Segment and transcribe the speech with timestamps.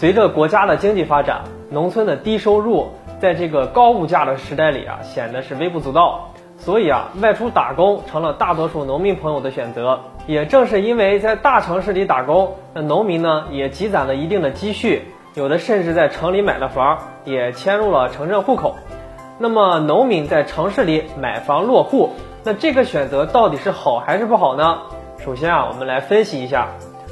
[0.00, 2.88] 随着国家的经济发展，农村的低收入
[3.20, 6.30] 在这个高物价的时代里啊，显得是微不足道。
[6.56, 10.00] 所以啊，外出打工成了大多数农民朋友的选择。
[10.26, 15.02] 也正是因为在大城市里打工，那农民呢也积攒了一定的积蓄，
[15.34, 18.76] 有的甚至在城里买了房，也迁入了城镇户口。
[19.38, 22.08] 那么，农民在城市里买房落户，
[22.42, 24.78] 那这个选择到底是好还是不好呢？
[25.18, 26.68] 首先啊，我们来分析一下，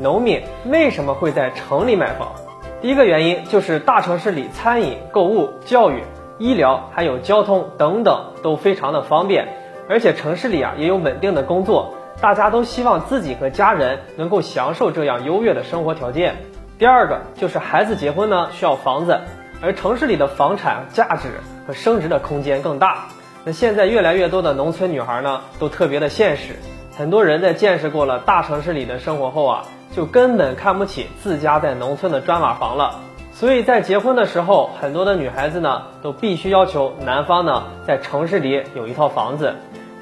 [0.00, 2.32] 农民为什么会在城里买房。
[2.82, 6.02] 第一个原因就是大城市里餐饮、购物、教育、
[6.38, 9.46] 医疗还有交通等等都非常的方便，
[9.88, 16.34] 而且城市里啊也有稳定的工作，大家都希望自己和家人能够享受这样优越的生活条件。
[16.76, 19.20] 第二个就是孩子结婚呢需要房子。
[19.64, 21.28] 而城市里的房产价值
[21.68, 23.06] 和升值的空间更大。
[23.44, 26.56] 那现在越来越多的农村女孩呢，都特别的现实。
[26.94, 29.64] 很多人在见识过了大城市里的生活后啊，
[29.96, 33.00] 就根本看不起自家在农村的砖瓦房了。
[33.32, 39.54] 所以在结婚的时候，很多的女孩子呢，都必须要求男方呢，在城市里有一套房子。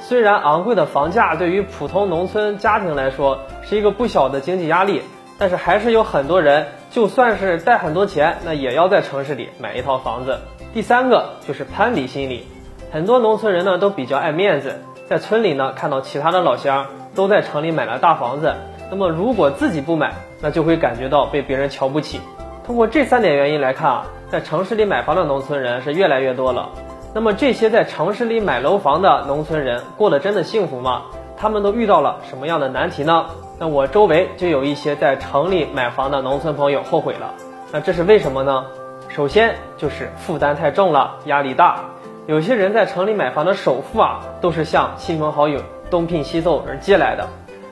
[0.00, 5.02] 虽然昂贵的房价对于普通农村家庭来说是一个不小的经济压力。
[5.40, 10.36] 但是还是有很多人，就算是带很多钱，那也要在城市里买一套房子。
[10.74, 12.44] 第三个就是攀比心理，
[12.90, 18.54] 很多农村人呢都比较爱面子，在村里呢看到其他的老乡都在城里买了大房子，
[18.90, 22.20] 那么如果自己不买，那就会感觉到被别人瞧不起。
[22.62, 26.68] 通过这三点原因来看啊，在城市里买房的农村人是越来越多了。
[27.14, 31.04] 那么这些在城市里买楼房的农村人过得真的幸福吗？
[31.38, 33.24] 他们都遇到了什么样的难题呢？
[33.58, 37.32] 那我周围就有一些在城里买房的农村朋友后悔了，
[37.72, 38.66] 那这是为什么呢？
[39.08, 41.80] 首先就是负担太重了，压力大。
[42.28, 47.26] 有些人在城里买房的首付啊，都是向亲朋好友东拼西凑而借来的，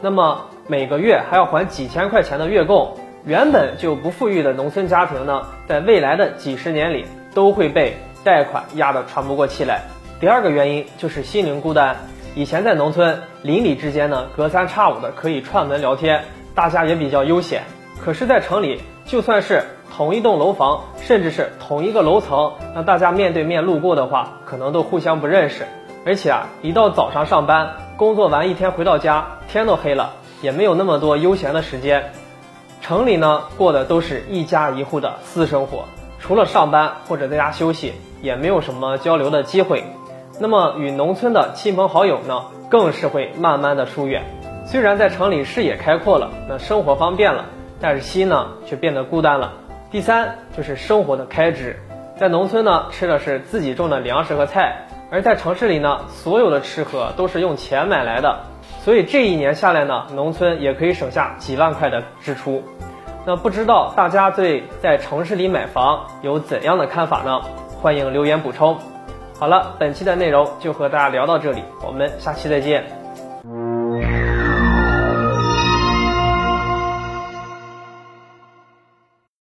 [0.00, 7.04] 那么每个月还要还几千块钱的月供，原本就不富裕的农村家庭呢，在未来的几十年里
[7.34, 9.82] 都会被贷款压得喘不过气来。
[10.18, 11.94] 第二个原因就是心灵孤单。
[12.34, 17.64] 以前在农村，邻里之间呢，隔三差五的可以串门聊天，大家也比较悠闲。
[18.02, 19.62] 可是，在城里，就算是
[19.98, 25.66] 同一栋楼房，甚至是同一个楼层，那大家面对面路过的话，可能都互相不认识。
[26.06, 32.12] 而且啊，一到早上上班，工作完一天回到家，天都黑了，也没有那么多悠闲的时间。
[32.80, 35.82] 城里呢，过的都是一家一户的私生活，
[36.20, 37.92] 除了上班或者在家休息，
[38.22, 39.82] 也没有什么交流的机会。
[40.38, 44.22] 那么与农村的亲朋好友呢，更是会慢慢的疏远。
[44.64, 47.46] 虽然在城里视野开阔了，那生活方便了，
[47.80, 49.54] 但是心呢却变得孤单了。
[49.90, 51.76] 第三就是生活的开支，
[52.18, 58.40] 在农村呢吃的是自己种的粮食和菜，而在城市里呢，所有的吃喝都是用钱买来的。
[58.82, 62.62] 所以这一年下来呢，农村也可以省下几万块的支出。
[63.24, 67.40] 那不知道大家对在城市里买房有怎样的看法呢？
[67.80, 68.76] 欢迎留言补充。
[69.38, 72.97] 好了，本期的内容就和大家聊到这里，我们下期再见。